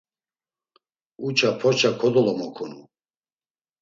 Uça 1.27 1.49
porça 1.61 1.89
kodolomokunu. 1.99 2.79